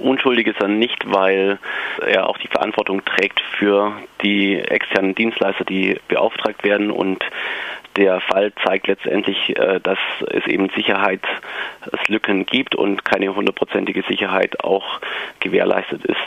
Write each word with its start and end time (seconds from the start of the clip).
Unschuldig 0.00 0.46
ist 0.46 0.60
er 0.60 0.68
nicht, 0.68 1.10
weil 1.10 1.58
er 2.04 2.28
auch 2.28 2.38
die 2.38 2.48
Verantwortung 2.48 3.04
trägt 3.04 3.40
für 3.58 3.92
die 4.22 4.58
externen 4.58 5.14
Dienstleister, 5.14 5.64
die 5.64 5.98
beauftragt 6.08 6.64
werden 6.64 6.90
und 6.90 7.24
der 7.96 8.20
Fall 8.20 8.52
zeigt 8.64 8.86
letztendlich, 8.86 9.56
äh, 9.56 9.80
dass 9.80 9.98
es 10.28 10.46
eben 10.46 10.70
Sicherheitslücken 10.70 12.46
gibt 12.46 12.74
und 12.74 13.04
keine 13.04 13.34
hundertprozentige 13.34 14.02
Sicherheit 14.08 14.62
auch 14.62 15.00
gewährleistet 15.40 16.04
ist. 16.04 16.18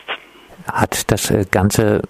Hat 0.71 1.11
das 1.11 1.31
äh, 1.31 1.45
ganze 1.49 2.01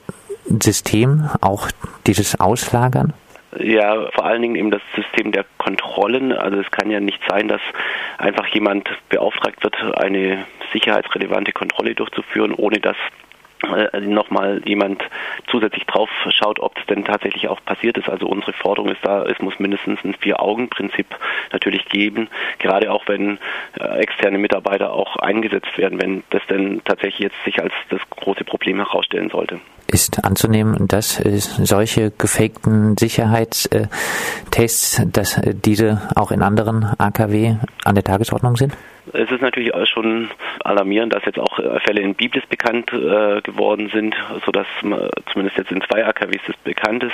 System 0.46 1.30
auch 1.42 1.70
dieses 2.08 2.40
Auslagern? 2.40 3.14
Ja, 3.60 4.10
vor 4.12 4.26
allen 4.26 4.42
Dingen 4.42 4.56
eben 4.56 4.72
das 4.72 4.82
System 4.96 5.32
der 5.32 5.46
Kontrollen. 5.58 6.32
Also 6.32 6.60
es 6.60 6.72
kann 6.72 6.90
ja 6.90 7.00
nicht 7.00 7.22
sein, 7.28 7.48
dass 7.48 7.62
einfach 8.18 8.48
jemand 8.48 8.90
beauftragt 9.10 9.64
wird, 9.64 9.76
eine 9.98 10.46
sicherheitsrelevante 10.72 11.52
Kontrolle 11.52 11.96
durchzuführen, 11.96 12.54
ohne 12.54 12.80
dass 12.80 12.98
äh, 13.64 14.02
nochmal 14.02 14.62
jemand 14.66 15.02
zusätzlich 15.48 15.86
drauf 15.86 16.10
schaut, 16.30 16.60
ob 16.60 16.78
es 16.78 16.86
denn 16.88 17.06
tatsächlich 17.06 17.48
auch 17.48 17.64
passiert 17.64 17.98
ist. 17.98 18.10
Also 18.10 18.28
unsere 18.28 18.54
Forderung 18.54 18.90
ist 18.90 19.04
da, 19.04 19.24
es 19.24 19.40
muss 19.40 19.58
mindestens 19.60 20.04
ein 20.04 20.16
Vier-Augen-Prinzip 20.16 21.08
natürlich 21.52 21.86
geben, 21.86 22.28
gerade 22.60 22.92
auch 22.92 23.08
wenn 23.08 23.40
äh, 23.80 24.00
externe 24.00 24.38
Mitarbeiter 24.38 24.92
auch 24.92 25.16
eingesetzt 25.18 25.78
werden, 25.78 26.02
wenn 26.02 26.24
das 26.32 26.46
denn 26.48 26.82
tatsächlich 26.84 27.20
jetzt 27.20 27.44
sich 27.46 27.62
als 27.62 27.74
das 27.90 28.02
große 28.10 28.44
Problem 28.44 28.78
herausstellen 28.78 29.30
sollte. 29.30 29.60
Ist 29.94 30.26
anzunehmen, 30.26 30.88
dass 30.88 31.20
äh, 31.20 31.38
solche 31.38 32.12
gefakten 32.18 32.98
Sicherheitstests, 32.98 35.04
dass 35.06 35.40
diese 35.64 36.02
auch 36.16 36.32
in 36.32 36.42
anderen 36.42 36.84
AKW 36.98 37.58
an 37.84 37.94
der 37.94 38.04
Tagesordnung 38.04 38.58
sind? 38.58 38.76
Es 39.14 39.30
ist 39.30 39.42
natürlich 39.42 39.72
schon 39.88 40.32
alarmierend, 40.64 41.14
dass 41.14 41.24
jetzt 41.26 41.38
auch 41.38 41.60
äh, 41.60 41.80
Fälle 41.82 42.02
in 42.02 42.16
Biblis 42.16 42.44
bekannt 42.48 42.92
äh, 42.92 43.42
geworden 43.42 43.92
sind, 43.94 44.16
sodass 44.46 44.66
zumindest 45.32 45.60
jetzt 45.60 45.72
in 45.72 45.82
zwei 45.82 46.04
AKWs 46.04 46.42
das 46.48 46.58
bekannt 46.64 47.04
ist. 47.04 47.14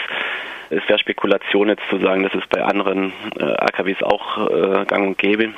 Es 0.69 0.87
wäre 0.87 0.99
Spekulation 0.99 1.67
jetzt 1.67 1.83
zu 1.89 1.99
sagen, 1.99 2.23
dass 2.23 2.33
es 2.33 2.47
bei 2.47 2.63
anderen 2.63 3.11
äh, 3.37 3.43
AKWs 3.43 4.01
auch 4.03 4.49
äh, 4.49 4.85
gang 4.85 5.07
und 5.07 5.17
gäbe. 5.17 5.49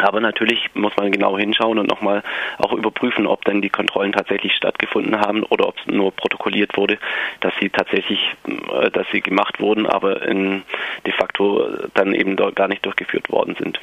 Aber 0.00 0.20
natürlich 0.20 0.70
muss 0.74 0.96
man 0.96 1.10
genau 1.12 1.38
hinschauen 1.38 1.78
und 1.78 1.88
nochmal 1.88 2.22
auch 2.58 2.72
überprüfen, 2.72 3.26
ob 3.26 3.44
denn 3.44 3.62
die 3.62 3.70
Kontrollen 3.70 4.12
tatsächlich 4.12 4.54
stattgefunden 4.54 5.20
haben 5.20 5.42
oder 5.44 5.68
ob 5.68 5.76
es 5.78 5.86
nur 5.86 6.12
protokolliert 6.12 6.76
wurde, 6.76 6.98
dass 7.40 7.52
sie 7.60 7.70
tatsächlich, 7.70 8.34
äh, 8.46 8.90
dass 8.90 9.06
sie 9.12 9.20
gemacht 9.20 9.60
wurden, 9.60 9.86
aber 9.86 10.22
in, 10.22 10.62
de 11.04 11.12
facto 11.12 11.66
dann 11.94 12.14
eben 12.14 12.36
gar 12.36 12.68
nicht 12.68 12.84
durchgeführt 12.84 13.30
worden 13.30 13.56
sind. 13.58 13.80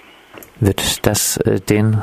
Wird 0.60 1.06
das 1.06 1.38
äh, 1.38 1.60
den 1.60 2.02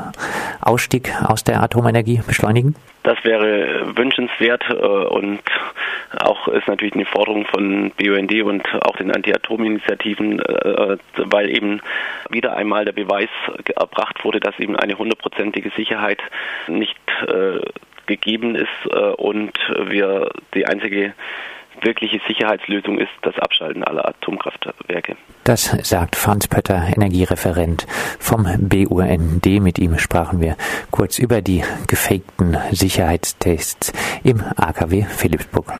Ausstieg 0.61 1.11
aus 1.23 1.43
der 1.43 1.63
Atomenergie 1.63 2.21
beschleunigen? 2.25 2.75
Das 3.03 3.17
wäre 3.23 3.95
wünschenswert 3.97 4.63
äh, 4.69 4.73
und 4.73 5.41
auch 6.19 6.47
ist 6.49 6.67
natürlich 6.67 6.93
eine 6.93 7.05
Forderung 7.05 7.45
von 7.45 7.91
BUND 7.97 8.33
und 8.43 8.63
auch 8.83 8.95
den 8.97 9.11
Anti-Atom-Initiativen, 9.11 10.39
äh, 10.39 10.97
weil 11.15 11.49
eben 11.49 11.81
wieder 12.29 12.55
einmal 12.55 12.85
der 12.85 12.91
Beweis 12.91 13.29
erbracht 13.75 14.23
wurde, 14.23 14.39
dass 14.39 14.59
eben 14.59 14.75
eine 14.75 14.97
hundertprozentige 14.97 15.71
Sicherheit 15.75 16.19
nicht 16.67 16.97
gegeben 18.05 18.55
ist 18.55 18.87
und 19.17 19.57
wir 19.85 20.29
die 20.53 20.65
einzige 20.65 21.13
wirkliche 21.81 22.19
Sicherheitslösung 22.27 22.97
ist 22.99 23.11
das 23.21 23.37
Abschalten 23.39 23.83
aller 23.83 24.07
Atomkraftwerke. 24.07 25.15
Das 25.51 25.69
sagt 25.83 26.15
Franz 26.15 26.47
Pötter, 26.47 26.81
Energiereferent 26.95 27.85
vom 28.19 28.47
BUND. 28.57 29.45
Mit 29.45 29.79
ihm 29.79 29.97
sprachen 29.97 30.39
wir 30.39 30.55
kurz 30.91 31.19
über 31.19 31.41
die 31.41 31.61
gefakten 31.87 32.57
Sicherheitstests 32.71 33.91
im 34.23 34.41
AKW 34.55 35.03
Philipsburg. 35.03 35.65